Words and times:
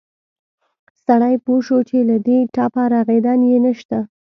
سړى 1.05 1.35
پوى 1.43 1.59
شو 1.65 1.77
چې 1.89 1.97
له 2.09 2.17
دې 2.27 2.39
ټپه 2.55 2.83
رغېدن 2.93 3.39
يې 3.49 3.57
نه 3.65 3.71
شته. 3.79 3.99